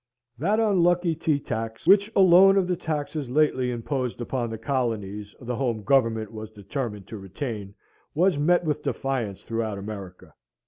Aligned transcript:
That 0.39 0.59
unlucky 0.59 1.13
tea 1.13 1.39
tax, 1.39 1.85
which 1.85 2.11
alone 2.15 2.57
of 2.57 2.65
the 2.65 2.75
taxes 2.75 3.29
lately 3.29 3.69
imposed 3.69 4.19
upon 4.19 4.49
the 4.49 4.57
colonies, 4.57 5.35
the 5.39 5.57
home 5.57 5.83
Government 5.83 6.31
was 6.31 6.49
determined 6.49 7.05
to 7.05 7.19
retain, 7.19 7.75
was 8.15 8.35
met 8.35 8.63
with 8.65 8.81
defiance 8.81 9.43
throughout 9.43 9.77
America. 9.77 10.33